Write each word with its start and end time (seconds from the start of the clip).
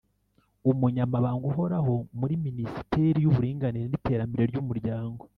Umunyamabanga 0.69 1.43
Uhoraho 1.51 1.95
muri 2.19 2.33
Minisiteri 2.45 3.17
y’Uburinganire 3.21 3.85
n’Iterambere 3.87 4.43
ry’Umuryango 4.51 5.21